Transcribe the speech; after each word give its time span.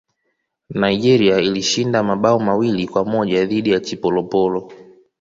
nigeria 0.69 1.39
ilishinda 1.39 2.03
mabao 2.03 2.39
mawili 2.39 2.87
kwa 2.87 3.05
moja 3.05 3.45
dhidi 3.45 3.71
ya 3.71 3.79
chipolopolo 3.79 4.71